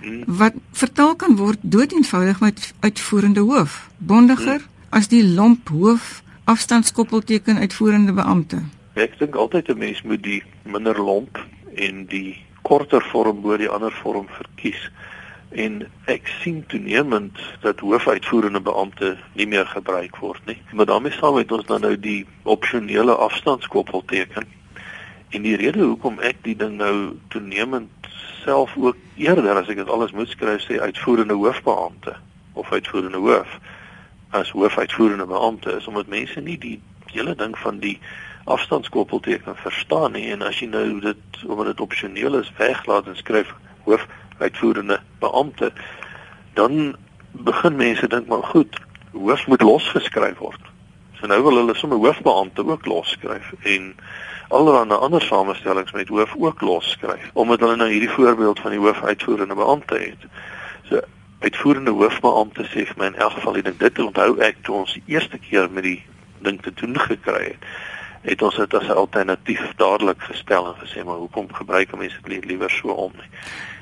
hmm. 0.00 0.22
wat 0.26 0.52
vertaal 0.72 1.16
kan 1.16 1.36
word 1.36 1.58
doeteenvoudig 1.60 2.40
met 2.40 2.74
uitvoerende 2.80 3.40
hoof, 3.40 3.90
bondiger 3.96 4.60
hmm. 4.60 4.68
as 4.88 5.08
die 5.08 5.24
lomp 5.28 5.68
hoof 5.68 6.22
afstandskoppelteken 6.44 7.58
uitvoerende 7.58 8.12
beampte. 8.12 8.62
Ek 8.92 9.18
dink 9.18 9.34
altyd 9.34 9.68
'n 9.68 9.78
mens 9.78 10.02
moet 10.02 10.22
die 10.22 10.42
minder 10.62 11.00
lomp 11.00 11.46
en 11.74 12.06
die 12.06 12.44
korter 12.72 13.04
vorm 13.12 13.42
bo 13.44 13.56
die 13.60 13.68
ander 13.68 13.92
vorm 13.92 14.30
verkies 14.32 14.86
en 15.64 15.82
ek 16.08 16.30
sien 16.40 16.62
toenemend 16.72 17.36
dat 17.60 17.82
hoofuitvoerende 17.84 18.62
beampte 18.64 19.10
nie 19.36 19.46
meer 19.46 19.66
gebruik 19.68 20.16
word 20.24 20.40
nie. 20.48 20.56
Maar 20.72 20.88
daarmee 20.88 21.12
saam 21.12 21.36
het 21.36 21.52
ons 21.52 21.68
dan 21.68 21.84
nou 21.84 21.92
die 22.00 22.22
opsionele 22.48 23.12
afstandskoppelteken. 23.26 24.48
En 25.36 25.44
die 25.44 25.58
rede 25.60 25.84
hoekom 25.84 26.16
ek 26.24 26.40
die 26.48 26.56
ding 26.56 26.78
nou 26.80 26.94
toenemend 27.34 28.08
self 28.40 28.72
ook 28.80 28.96
eerder 29.20 29.60
as 29.60 29.68
ek 29.68 29.82
dit 29.82 29.92
alles 29.92 30.16
moet 30.16 30.32
skryf 30.32 30.64
sê 30.64 30.80
uitvoerende 30.80 31.36
hoofbeampte 31.36 32.16
of 32.56 32.72
uitvoerende 32.72 33.20
hoof 33.20 33.58
as 34.32 34.56
hoofuitvoerende 34.56 35.28
beampte 35.28 35.76
is 35.76 35.86
omdat 35.92 36.08
mense 36.08 36.40
nie 36.40 36.56
die 36.58 36.78
hele 37.12 37.36
ding 37.36 37.52
van 37.58 37.84
die 37.84 37.98
afstandskoppelteken 38.44 39.56
verstaan 39.56 40.12
nie 40.12 40.30
en 40.32 40.42
as 40.42 40.58
jy 40.60 40.68
nou 40.70 41.00
dit 41.00 41.44
omdat 41.46 41.66
dit 41.66 41.80
opsioneel 41.80 42.38
is 42.40 42.52
weglaat 42.58 43.06
en 43.06 43.16
skryf 43.16 43.54
hoofuitvoerende 43.84 45.00
beampte 45.22 45.72
dan 46.58 46.96
begin 47.32 47.76
mense 47.76 48.08
dink 48.08 48.26
maar 48.26 48.42
goed 48.42 48.80
hoof 49.12 49.46
moet 49.46 49.62
losgeskryf 49.62 50.38
word. 50.38 50.60
So 51.20 51.26
nou 51.26 51.42
wil 51.42 51.60
hulle 51.60 51.74
sommer 51.74 51.98
hoofbeampte 51.98 52.66
ook 52.66 52.86
losskryf 52.86 53.52
en 53.62 53.94
allerlei 54.48 54.98
ander 54.98 55.22
samestellings 55.22 55.92
met 55.92 56.08
hoof 56.08 56.34
ook 56.38 56.60
losskryf 56.60 57.30
omdat 57.32 57.60
hulle 57.60 57.76
nou 57.76 57.90
hierdie 57.90 58.10
voorbeeld 58.10 58.60
van 58.60 58.70
die 58.74 58.80
hoofuitvoerende 58.80 59.54
beampte 59.54 59.98
het. 59.98 60.26
So 60.90 61.00
uitvoerende 61.40 61.90
hoofbeampte 61.90 62.66
sê 62.70 62.86
vir 62.90 62.98
my 62.98 63.06
in 63.12 63.22
elk 63.22 63.38
geval 63.38 63.62
ek 63.62 63.78
dit 63.78 63.98
onthou 63.98 64.38
ek 64.38 64.62
toe 64.66 64.82
ons 64.82 64.98
die 64.98 65.14
eerste 65.14 65.38
keer 65.38 65.70
met 65.70 65.86
die 65.86 65.98
ding 66.42 66.58
te 66.62 66.74
doen 66.74 66.98
gekry 66.98 67.44
het 67.54 67.66
het 68.22 68.42
ons 68.42 68.56
dit 68.56 68.74
as 68.74 68.86
'n 68.86 69.00
alternatief 69.04 69.72
dadelik 69.76 70.22
gestel 70.22 70.66
en 70.66 70.86
gesê 70.86 71.04
maar 71.04 71.22
hoekom 71.24 71.52
gebruik 71.52 71.96
mense 71.96 72.20
dit 72.22 72.44
liewer 72.44 72.70
so 72.70 72.88
om 72.88 73.12
nie 73.16 73.30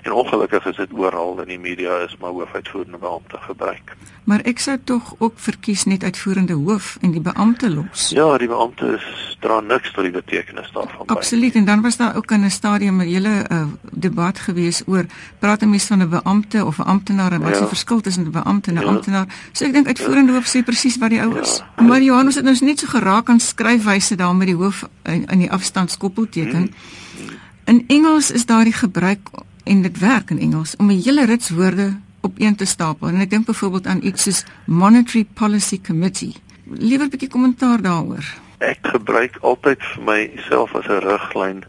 En 0.03 0.13
ongelukkig 0.13 0.67
is 0.67 0.77
dit 0.77 0.93
oral 0.93 1.41
in 1.41 1.49
die 1.49 1.59
media 1.59 1.97
is 1.97 2.17
maar 2.21 2.31
hoofuitvoerende 2.31 2.99
beampte 2.99 3.37
gebruik. 3.41 3.97
Maar 4.25 4.41
ek 4.49 4.61
sou 4.63 4.77
tog 4.85 5.15
ook 5.19 5.39
verkies 5.43 5.85
net 5.85 6.05
uitvoerende 6.05 6.55
hoof 6.55 6.97
en 7.01 7.11
die 7.11 7.21
beampte 7.21 7.71
los. 7.71 8.09
Ja, 8.15 8.29
die 8.39 8.49
beampte 8.49 9.01
dra 9.41 9.61
niks 9.61 9.93
tot 9.93 10.07
die 10.07 10.13
betekenis 10.15 10.71
daarvan 10.73 11.07
by. 11.07 11.17
Absoluut 11.17 11.55
en 11.55 11.65
dan 11.65 11.83
was 11.83 11.97
daar 11.97 12.17
ook 12.17 12.31
in 12.31 12.45
'n 12.45 12.51
stadium 12.51 13.01
'n 13.01 13.09
hele 13.09 13.47
uh, 13.51 13.65
debat 13.93 14.39
gewees 14.39 14.83
oor 14.87 15.05
praat 15.39 15.63
'n 15.63 15.71
mens 15.71 15.85
van 15.85 16.03
'n 16.03 16.09
beampte 16.09 16.65
of 16.65 16.79
'n 16.79 16.83
amptenaar 16.83 17.33
en 17.33 17.41
wat 17.41 17.51
is 17.51 17.57
ja. 17.57 17.61
die 17.61 17.75
verskil 17.75 18.01
tussen 18.01 18.25
'n 18.25 18.31
beampte 18.31 18.71
en 18.71 18.77
'n 18.77 18.81
ja. 18.81 18.87
amptenaar? 18.87 19.27
So 19.53 19.65
ek 19.65 19.73
dink 19.73 19.87
uitvoerende 19.87 20.33
ja. 20.33 20.39
hoof 20.39 20.49
sê 20.57 20.65
presies 20.65 20.99
wat 20.99 21.11
die 21.11 21.21
ou 21.21 21.39
is. 21.39 21.63
Ja. 21.77 21.83
Maar 21.83 22.03
Johannes 22.03 22.35
het 22.35 22.45
nou 22.45 22.57
net 22.61 22.79
so 22.79 22.87
geraak 22.87 23.29
aan 23.29 23.41
skryfwyse 23.41 24.15
daar 24.15 24.37
met 24.37 24.47
die 24.47 24.57
hoof 24.57 24.89
in, 25.03 25.27
in 25.27 25.39
die 25.39 25.51
afstandskoppelteken. 25.51 26.75
Hmm. 27.17 27.39
In 27.65 27.85
Engels 27.87 28.31
is 28.31 28.47
daar 28.47 28.65
die 28.65 28.73
gebruik 28.73 29.29
en 29.65 29.83
dit 29.83 29.99
werk 29.99 30.31
in 30.31 30.39
Engels 30.39 30.77
om 30.77 30.91
'n 30.91 31.03
hele 31.03 31.25
rits 31.25 31.51
woorde 31.51 31.99
op 32.21 32.33
een 32.37 32.57
te 32.57 32.65
stapel. 32.65 33.09
En 33.09 33.21
ek 33.21 33.31
dink 33.31 33.47
byvoorbeeld 33.47 33.87
aan 33.87 34.01
iets 34.03 34.23
soos 34.23 34.45
Monetary 34.65 35.27
Policy 35.35 35.81
Committee. 35.81 36.35
Liewer 36.65 37.07
'n 37.07 37.11
bietjie 37.11 37.29
kommentaar 37.29 37.83
daaroor. 37.83 38.25
Ek 38.59 38.79
gebruik 38.83 39.37
altyd 39.41 39.83
vir 39.83 40.03
myself 40.03 40.75
as 40.75 40.87
'n 40.87 41.01
riglyn 41.01 41.65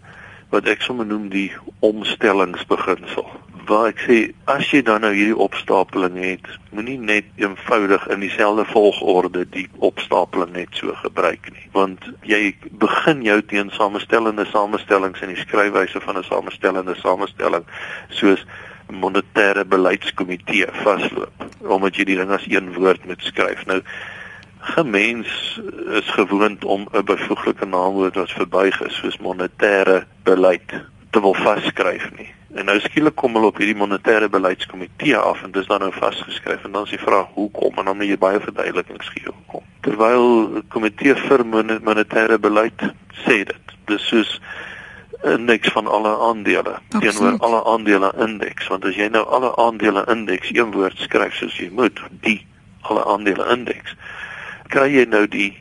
wat 0.50 0.66
ek 0.66 0.82
sommer 0.82 1.06
noem 1.06 1.30
die 1.30 1.52
omstellingsbeginsel 1.80 3.30
waar 3.72 3.88
ek 3.92 4.02
sê 4.04 4.18
as 4.52 4.68
jy 4.74 4.82
dan 4.86 5.06
nou 5.06 5.12
hierdie 5.16 5.38
opstapeling 5.46 6.18
het, 6.20 6.48
moenie 6.76 6.98
net 7.00 7.28
eenvoudig 7.40 8.08
in 8.14 8.24
dieselfde 8.26 8.66
volgorde 8.72 9.46
die 9.54 9.68
opstapeling 9.88 10.52
net 10.56 10.76
so 10.80 10.94
gebruik 11.04 11.48
nie, 11.54 11.64
want 11.76 12.10
jy 12.28 12.52
begin 12.84 13.24
jou 13.26 13.40
teensamestellende 13.54 14.46
samestellings 14.52 15.24
in 15.24 15.32
die 15.34 15.40
skryfwyse 15.40 16.04
van 16.04 16.20
'n 16.20 16.28
samestellende 16.28 16.96
samestelling 17.00 17.66
soos 18.10 18.46
monetêre 18.92 19.64
beleidskomitee 19.66 20.68
vasloop 20.84 21.48
omdat 21.62 21.96
jy 21.96 22.06
die 22.12 22.18
ding 22.20 22.32
as 22.36 22.48
een 22.50 22.74
woord 22.74 23.06
moet 23.06 23.22
skryf. 23.24 23.66
Nou 23.66 23.82
gemens 24.76 25.62
is 25.98 26.10
gewoond 26.18 26.66
om 26.66 26.88
'n 26.92 27.06
byvoeglike 27.06 27.66
naamwoord 27.66 28.16
wat 28.16 28.32
verbuig 28.32 28.82
is 28.82 28.96
soos 28.96 29.18
monetêre 29.18 30.04
beleid 30.24 30.74
te 31.12 31.22
wil 31.22 31.36
vasskryf 31.36 32.08
nie. 32.18 32.30
En 32.56 32.68
nou 32.68 32.78
skielik 32.84 33.16
kom 33.20 33.36
hulle 33.36 33.52
op 33.52 33.60
hierdie 33.62 33.78
monetêre 33.80 34.28
beleidskomitee 34.32 35.16
af 35.18 35.44
en 35.44 35.54
dis 35.56 35.68
dan 35.68 35.84
nou 35.84 35.92
vasgeskryf 35.96 36.66
en 36.68 36.72
dan 36.76 36.88
is 36.88 36.96
die 36.96 37.04
vraag 37.04 37.30
hoekom 37.36 37.80
en 37.80 37.88
dan 37.88 38.00
moet 38.00 38.12
jy 38.12 38.18
baie 38.20 38.40
verduidelikings 38.44 39.12
gee 39.16 39.28
hoekom. 39.28 39.64
Terwyl 39.88 40.62
komitee 40.74 41.16
vir 41.28 41.46
monetêre 41.48 42.40
beleid 42.40 42.84
sê 43.24 43.44
dit. 43.48 43.76
Dis 43.92 44.08
soos 44.08 44.40
'n 45.24 45.40
indeks 45.40 45.70
van 45.72 45.88
alle 45.88 46.12
aandele 46.28 46.80
teenoor 47.00 47.38
alle 47.40 47.64
aandele 47.66 48.14
indeks 48.18 48.68
want 48.68 48.86
as 48.86 48.96
jy 48.96 49.08
nou 49.08 49.26
alle 49.26 49.56
aandele 49.56 50.06
indeks 50.10 50.50
een 50.54 50.72
woord 50.72 50.98
skryf 50.98 51.34
soos 51.34 51.58
jy 51.58 51.70
moet, 51.70 52.00
die 52.26 52.48
alle 52.82 53.06
aandele 53.06 53.46
indeks, 53.54 53.96
kry 54.68 54.90
jy 54.90 55.06
nou 55.06 55.28
die 55.28 55.54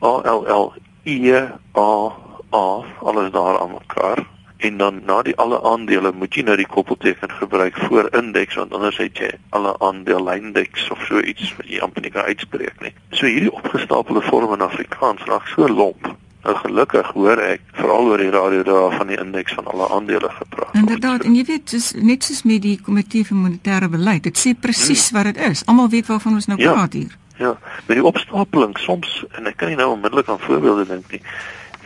ALL 0.00 0.74
E 1.04 1.36
A 1.76 2.12
A 2.52 2.84
alles 2.98 3.30
daar 3.30 3.60
aan 3.60 3.70
mekaar 3.70 4.26
en 4.60 4.76
dan 4.76 5.00
na 5.06 5.22
die 5.22 5.36
alle 5.36 5.62
aandele 5.62 6.12
moet 6.12 6.34
jy 6.34 6.42
nou 6.44 6.56
die 6.60 6.68
koppelteken 6.68 7.32
gebruik 7.40 7.76
voor 7.88 8.08
indeks 8.16 8.58
want 8.60 8.74
anders 8.76 8.98
het 9.00 9.18
jy 9.18 9.30
alle 9.56 9.72
aandeleindeks 9.78 10.90
of 10.90 11.04
so 11.08 11.20
iets 11.20 11.54
wat 11.56 11.68
jy 11.68 11.80
amper 11.80 12.04
nie 12.04 12.12
kan 12.12 12.28
uitspreek 12.28 12.82
nie. 12.84 12.92
So 13.10 13.26
hierdie 13.26 13.52
opgestapelde 13.52 14.22
vorm 14.28 14.52
in 14.56 14.66
Afrikaans 14.66 15.24
raak 15.28 15.48
so 15.48 15.68
lomp. 15.68 16.10
Nou 16.44 16.56
gelukkig 16.56 17.08
hoor 17.16 17.40
ek 17.44 17.64
veral 17.76 18.12
oor 18.12 18.20
die 18.20 18.32
radio 18.32 18.64
daar 18.64 18.96
van 18.96 19.12
die 19.12 19.18
indeks 19.20 19.56
van 19.56 19.68
alle 19.72 19.88
aandele 19.96 20.28
gepraat. 20.36 20.76
Inderdaad, 20.76 21.24
en 21.28 21.36
jy 21.36 21.44
weet 21.48 21.72
dis 21.72 21.90
net 22.00 22.24
soos 22.24 22.42
met 22.48 22.62
die 22.64 22.76
komitee 22.80 23.24
vir 23.28 23.36
monetêre 23.36 23.88
beleid. 23.92 24.24
Dit 24.28 24.40
sê 24.40 24.54
presies 24.56 25.08
hmm. 25.08 25.16
wat 25.18 25.32
dit 25.32 25.42
is. 25.50 25.64
Almal 25.68 25.88
weet 25.92 26.08
waarvan 26.08 26.36
ons 26.40 26.48
nou 26.48 26.60
ja, 26.60 26.72
praat 26.72 26.96
hier. 26.96 27.16
Ja, 27.40 27.54
met 27.86 27.96
die 27.96 28.04
opstapeling 28.04 28.76
soms 28.80 29.22
en 29.36 29.48
ek 29.48 29.56
kan 29.60 29.72
nie 29.72 29.80
nou 29.80 29.90
onmiddellik 29.94 30.28
aan 30.28 30.40
voorbeelde 30.44 30.86
dink 30.92 31.16
nie 31.16 31.22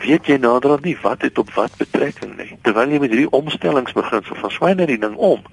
weet 0.05 0.29
jy 0.29 0.37
naderhand 0.41 0.85
nie 0.85 0.97
wat 1.01 1.19
dit 1.25 1.37
op 1.41 1.51
wat 1.57 1.77
betrekking 1.81 2.37
nie. 2.37 2.57
Terwyl 2.61 2.93
jy 2.93 3.01
met 3.03 3.13
hierdie 3.13 3.31
omstellingsbeginsel 3.35 4.39
van 4.41 4.53
swyne 4.53 4.87
die 4.89 4.99
ding 5.01 5.15
om, 5.15 5.43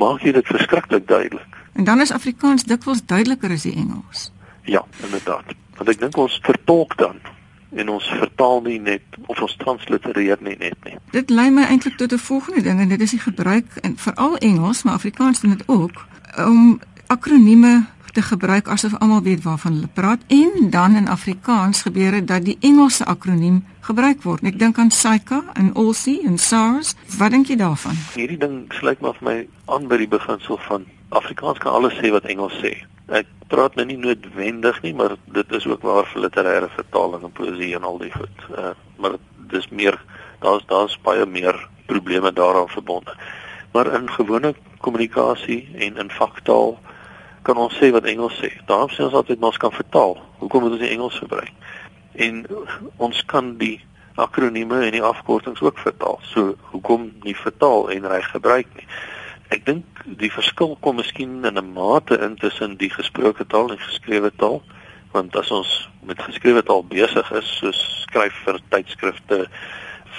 maak 0.00 0.24
jy 0.26 0.34
dit 0.36 0.46
verskriklik 0.46 1.08
duidelik. 1.08 1.60
En 1.74 1.84
dan 1.84 2.00
is 2.00 2.12
Afrikaans 2.14 2.66
dikwels 2.70 3.04
duideliker 3.06 3.50
as 3.50 3.66
die 3.66 3.74
Engels. 3.74 4.30
Ja, 4.64 4.84
inderdaad. 5.02 5.56
Want 5.76 5.90
ek 5.90 6.00
dink 6.00 6.16
ons 6.16 6.38
vertolk 6.42 6.96
dan 7.00 7.18
en 7.74 7.88
ons 7.90 8.06
vertaal 8.20 8.60
nie 8.62 8.78
net 8.78 9.18
of 9.26 9.40
ons 9.42 9.56
translitereer 9.58 10.38
nie 10.46 10.54
net 10.60 10.76
nie. 10.86 10.94
Dit 11.10 11.30
lei 11.34 11.48
my 11.50 11.64
eintlik 11.66 11.96
tot 11.98 12.12
'n 12.12 12.22
volgende 12.22 12.62
ding 12.62 12.80
en 12.80 12.88
dit 12.88 13.00
is 13.00 13.10
die 13.10 13.24
gebruik 13.24 13.66
en 13.82 13.96
veral 13.96 14.36
Engels, 14.38 14.82
maar 14.82 14.94
Afrikaans 14.94 15.40
doen 15.40 15.56
dit 15.56 15.68
ook 15.68 16.06
om 16.36 16.80
akronieme 17.06 17.84
te 18.14 18.22
gebruik 18.22 18.68
asof 18.68 18.94
almal 18.98 19.22
weet 19.22 19.42
waarvan 19.42 19.72
hulle 19.76 19.90
praat 19.92 20.22
en 20.26 20.70
dan 20.70 20.96
in 20.96 21.08
Afrikaans 21.08 21.82
gebeur 21.82 22.10
dit 22.10 22.26
dat 22.28 22.44
die 22.44 22.56
Engelse 22.60 23.04
akroniem 23.04 23.64
gebruik 23.84 24.22
word. 24.22 24.46
Ek 24.46 24.58
dink 24.58 24.78
aan 24.78 24.90
SAICA 24.94 25.42
en 25.58 25.72
ALSI 25.74 26.20
en 26.28 26.38
SARS. 26.38 26.94
Wat 27.18 27.34
dink 27.34 27.50
jy 27.50 27.58
daarvan? 27.60 27.98
Hierdie 28.14 28.38
ding 28.40 28.64
sluit 28.78 29.02
maar 29.04 29.18
vir 29.18 29.28
my 29.28 29.36
aan 29.74 29.88
by 29.90 29.98
die 30.00 30.10
beginsel 30.10 30.60
van 30.68 30.86
Afrikaans 31.14 31.60
kan 31.62 31.74
alles 31.74 31.98
sê 31.98 32.12
wat 32.14 32.28
Engels 32.30 32.56
sê. 32.62 32.72
Ek 33.12 33.28
praat 33.52 33.76
nou 33.76 33.84
nie 33.90 33.98
noodwendig 34.00 34.80
nie, 34.86 34.94
maar 34.96 35.16
dit 35.36 35.52
is 35.58 35.66
ook 35.68 35.82
waar 35.84 36.08
vir 36.12 36.24
literêre 36.24 36.70
vertaling 36.78 37.26
en 37.26 37.34
poesie 37.34 37.74
en 37.76 37.84
al 37.84 38.00
die 38.00 38.12
goed. 38.14 38.46
Uh, 38.54 38.72
maar 39.02 39.18
dis 39.52 39.68
meer 39.68 39.98
daar's 40.44 40.64
daar's 40.70 40.96
baie 41.04 41.26
meer 41.26 41.58
probleme 41.86 42.32
daaraan 42.32 42.70
verbonde. 42.72 43.12
Maar 43.72 43.92
in 44.00 44.10
gewone 44.10 44.54
kommunikasie 44.80 45.68
en 45.74 45.96
in 45.96 46.10
faktaal 46.10 46.78
kan 47.44 47.60
ons 47.60 47.74
sê 47.78 47.90
wat 47.92 48.06
Engels 48.08 48.36
sê. 48.40 48.50
Daarom 48.68 48.92
sê 48.92 49.04
ons 49.04 49.16
altyd 49.20 49.42
ons 49.44 49.60
kan 49.60 49.72
vertaal. 49.72 50.16
Hoekom 50.40 50.64
moet 50.64 50.76
ons 50.76 50.84
die 50.84 50.92
Engels 50.94 51.18
gebruik? 51.20 51.52
En 52.14 52.44
ons 52.96 53.24
kan 53.30 53.56
die 53.60 53.76
akronieme 54.20 54.80
en 54.86 54.94
die 54.94 55.02
afkortings 55.02 55.60
ook 55.64 55.78
vertaal. 55.82 56.18
So 56.32 56.54
hoekom 56.72 57.10
nie 57.26 57.36
vertaal 57.36 57.90
en 57.90 58.08
reg 58.08 58.30
gebruik 58.30 58.70
nie? 58.78 58.86
Ek 59.52 59.64
dink 59.66 60.04
die 60.18 60.32
verskil 60.32 60.76
kom 60.82 60.96
miskien 60.96 61.44
in 61.44 61.58
'n 61.58 61.72
mate 61.74 62.16
in 62.26 62.36
tussen 62.36 62.76
die 62.80 62.90
gesproke 62.90 63.44
taal 63.46 63.70
en 63.70 63.78
geskrewe 63.78 64.30
taal, 64.36 64.62
want 65.12 65.36
as 65.36 65.50
ons 65.50 65.88
met 66.02 66.22
geskrewe 66.22 66.62
taal 66.62 66.84
besig 66.84 67.30
is, 67.32 67.48
soos 67.58 67.80
skryf 68.02 68.34
vir 68.44 68.58
tydskrifte, 68.70 69.46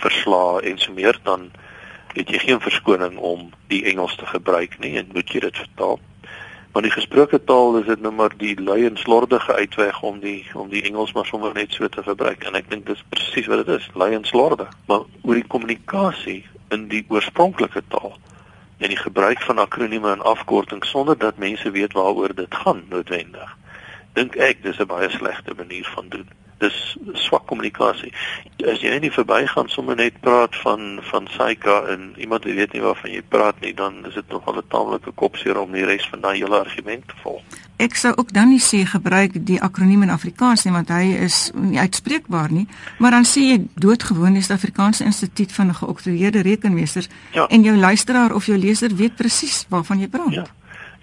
verslae 0.01 0.62
en 0.70 0.77
so 0.77 0.94
meer, 0.94 1.17
dan 1.24 1.51
het 2.13 2.29
jy 2.29 2.39
geen 2.39 2.62
verskoning 2.62 3.17
om 3.17 3.51
die 3.67 3.84
Engels 3.86 4.15
te 4.15 4.25
gebruik 4.25 4.79
nie 4.79 4.98
en 4.98 5.10
moet 5.13 5.29
jy 5.29 5.39
dit 5.39 5.58
vertaal. 5.58 6.00
Maar 6.75 6.84
die 6.84 6.91
gesproke 6.91 7.44
taal 7.44 7.77
is 7.77 7.86
dit 7.88 8.01
nou 8.03 8.12
maar 8.13 8.34
die 8.38 8.62
lui 8.62 8.82
en 8.86 8.98
slordige 9.00 9.53
uitweg 9.53 10.01
om 10.01 10.17
die 10.20 10.41
om 10.60 10.67
die 10.70 10.82
Engels 10.84 11.13
maar 11.15 11.25
sommer 11.25 11.53
net 11.55 11.72
so 11.72 11.88
te 11.88 12.03
gebruik 12.03 12.44
en 12.44 12.58
ek 12.60 12.67
dink 12.67 12.84
dis 12.89 13.03
presies 13.13 13.48
wat 13.48 13.62
dit 13.63 13.77
is, 13.77 13.88
lui 13.94 14.10
en 14.17 14.27
slorde. 14.27 14.67
Maar 14.91 15.05
oor 15.24 15.39
die 15.39 15.48
kommunikasie 15.48 16.41
in 16.75 16.89
die 16.91 17.05
oorspronklike 17.08 17.79
taal 17.96 18.17
en 18.84 18.91
die 18.91 19.00
gebruik 19.00 19.39
van 19.48 19.63
akronieme 19.63 20.12
en 20.17 20.27
afkortings 20.36 20.91
sonder 20.91 21.15
dat 21.17 21.39
mense 21.39 21.72
weet 21.72 21.96
waaroor 21.96 22.36
dit 22.36 22.60
gaan 22.65 22.84
noodwendig. 22.91 23.55
Dink 24.20 24.36
ek 24.36 24.60
dis 24.67 24.84
'n 24.84 24.91
baie 24.91 25.10
slegte 25.15 25.55
manier 25.55 25.88
van 25.96 26.12
doen 26.12 26.27
dis 26.58 26.98
swak 27.25 27.48
kommunikasie. 27.50 28.13
As 28.66 28.82
jy 28.82 28.90
net 29.00 29.14
verbygaan 29.14 29.68
sommer 29.70 29.96
net 29.96 30.14
praat 30.22 30.56
van 30.64 31.00
van 31.12 31.28
Saika 31.38 31.84
en 31.94 32.14
iemand 32.18 32.44
weet 32.44 32.74
nie 32.74 32.82
waarvan 32.82 33.12
jy 33.12 33.22
praat 33.30 33.60
nie, 33.62 33.74
dan 33.74 34.06
is 34.08 34.14
dit 34.14 34.30
nogal 34.30 34.58
'n 34.58 34.64
taamlike 34.70 35.12
kopseer 35.16 35.58
om 35.60 35.72
die 35.72 35.86
res 35.86 36.08
van 36.10 36.22
daai 36.22 36.38
hele 36.38 36.60
argument 36.60 37.08
te 37.08 37.14
volg. 37.24 37.42
ek 37.78 37.96
sou 37.96 38.14
ook 38.16 38.34
dan 38.34 38.50
nie 38.50 38.60
sê 38.62 38.86
gebruik 38.86 39.46
die 39.46 39.62
akroniem 39.62 40.02
in 40.04 40.10
Afrikaans 40.10 40.64
nie 40.64 40.74
want 40.74 40.90
hy 40.90 41.04
is 41.26 41.52
nie 41.54 41.80
uitspreekbaar 41.80 42.52
nie, 42.52 42.68
maar 43.00 43.12
dan 43.12 43.24
sê 43.26 43.40
jy 43.40 43.68
doodgewoon 43.76 44.36
is 44.36 44.48
die 44.48 44.56
Afrikaanse 44.56 45.04
Instituut 45.04 45.52
van 45.52 45.76
Geoktroeëerde 45.76 46.42
Rekenmeesters 46.42 47.08
Ja. 47.34 47.48
en 47.48 47.62
jou 47.64 47.78
luisteraar 47.78 48.34
of 48.34 48.46
jou 48.46 48.58
leser 48.58 48.96
weet 48.96 49.16
presies 49.16 49.66
waarvan 49.70 50.00
jy 50.00 50.08
praat. 50.08 50.34
Ja. 50.34 50.46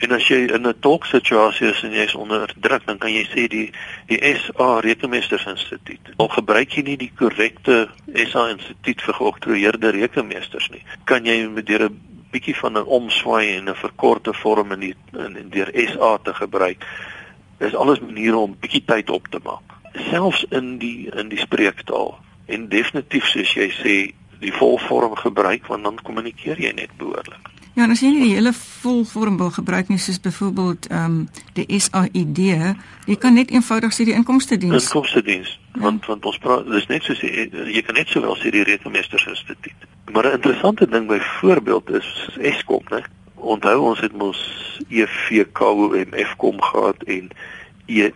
En 0.03 0.11
as 0.11 0.27
jy 0.27 0.49
in 0.51 0.67
'n 0.67 0.75
tolksituasie 0.81 1.69
is 1.69 1.83
en 1.83 1.93
jy's 1.95 2.15
onder 2.15 2.55
druk, 2.61 2.87
dan 2.87 2.99
kan 2.99 3.13
jy 3.13 3.23
sê 3.31 3.47
die 3.49 3.71
die 4.07 4.19
SA 4.35 4.81
Rekenmeestersinstituut. 4.81 6.15
Al 6.17 6.29
gebruik 6.29 6.75
jy 6.75 6.83
nie 6.83 6.97
die 6.97 7.13
korrekte 7.15 7.89
SA 8.15 8.49
Instituut 8.49 9.03
vir 9.03 9.15
geoktroeëerde 9.15 9.91
rekenmeesters 9.91 10.69
nie, 10.71 10.83
kan 11.05 11.25
jy 11.25 11.47
met 11.47 11.67
deur 11.67 11.87
'n 11.87 12.01
bietjie 12.31 12.57
van 12.57 12.79
'n 12.79 12.87
omswaai 12.99 13.57
en 13.57 13.69
'n 13.69 13.75
verkorte 13.75 14.35
vorm 14.35 14.73
in 14.73 14.81
die 14.81 14.95
in, 15.13 15.37
in 15.37 15.51
deur 15.51 15.71
SA 15.75 16.19
te 16.19 16.35
gebruik. 16.35 16.83
Dis 17.59 17.75
alles 17.75 18.01
maniere 18.01 18.37
om 18.37 18.57
bietjie 18.61 18.85
tyd 18.85 19.11
op 19.11 19.29
te 19.29 19.39
maak. 19.45 19.69
Selfs 20.11 20.45
in 20.51 20.79
die 20.79 21.11
in 21.15 21.29
die 21.29 21.39
spreektaal. 21.39 22.19
En 22.47 22.69
definitief 22.69 23.25
soos 23.25 23.55
jy 23.55 23.71
sê, 23.71 24.15
die 24.41 24.53
volvorm 24.53 25.15
gebruik 25.15 25.67
want 25.67 25.85
dan 25.85 25.99
kommunikeer 26.03 26.59
jy 26.59 26.73
net 26.75 26.91
behoorlik. 26.99 27.52
Ja, 27.75 27.87
as 27.89 28.03
jy 28.05 28.11
nie 28.13 28.27
die 28.27 28.35
hele 28.37 28.53
volvorm 28.53 29.39
wil 29.41 29.51
gebruik 29.51 29.89
nie 29.89 29.99
soos 29.99 30.21
byvoorbeeld 30.21 30.91
ehm 30.91 31.05
um, 31.05 31.29
die 31.57 31.81
SAID, 31.81 32.41
jy 33.09 33.17
kan 33.17 33.33
net 33.35 33.51
eenvoudig 33.51 33.95
sê 33.97 34.05
die 34.05 34.17
inkomste 34.17 34.59
diens. 34.61 34.91
Inkomste 34.91 35.23
diens. 35.25 35.55
Want 35.81 36.05
want 36.07 36.27
ons 36.29 36.39
praat 36.39 36.69
dis 36.69 36.87
net 36.91 37.09
soos 37.09 37.23
jy, 37.25 37.49
jy 37.73 37.83
kan 37.87 37.97
net 37.97 38.13
sowel 38.13 38.37
sê 38.37 38.53
die 38.53 38.65
Rekenmeestersinstituut. 38.69 39.89
Maar 40.13 40.29
'n 40.29 40.37
interessante 40.37 40.89
ding 40.89 41.09
byvoorbeeld 41.09 41.91
is 41.91 42.29
Eskom, 42.41 42.85
né? 42.91 43.01
Onthou 43.35 43.81
ons 43.81 44.01
het 44.01 44.13
mos 44.13 44.41
EVKOM 44.89 46.13
Fkom 46.13 46.63
gehad 46.63 47.03
en 47.03 47.31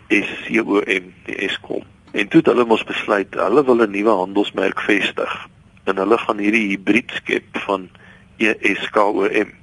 ESCOM, 0.08 0.82
die 1.24 1.36
Eskom. 1.36 1.82
En 2.12 2.28
toe 2.28 2.40
het 2.40 2.46
hulle 2.46 2.64
mos 2.64 2.84
besluit 2.84 3.34
hulle 3.34 3.64
wil 3.64 3.82
'n 3.82 3.90
nuwe 3.90 4.10
handelsmerk 4.10 4.80
vestig 4.80 5.48
en 5.84 5.96
hulle 5.96 6.18
gaan 6.18 6.38
hierdie 6.38 6.68
hibrid 6.68 7.10
skep 7.14 7.58
van 7.66 7.88
E 8.36 8.56
ESKOM. 8.60 9.54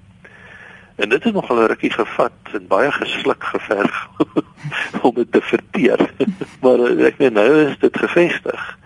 En 0.95 1.09
dit 1.09 1.23
het 1.23 1.33
nogal 1.33 1.57
'n 1.57 1.65
rukkie 1.65 1.91
gevat 1.91 2.31
en 2.53 2.67
baie 2.67 2.91
gesluk 2.91 3.43
geverg 3.43 4.07
om 5.01 5.13
dit 5.13 5.31
te 5.31 5.41
verteer. 5.41 6.13
maar 6.61 6.79
ek 6.79 7.17
meen 7.17 7.33
nou 7.33 7.69
is 7.69 7.77
dit 7.79 7.97
gevestig. 7.97 8.77